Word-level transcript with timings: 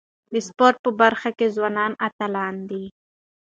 د 0.33 0.35
سپورت 0.47 0.77
په 0.85 0.91
برخه 1.01 1.29
کي 1.37 1.47
ځوانان 1.55 1.91
اتلان 2.07 2.55
دي. 2.69 2.85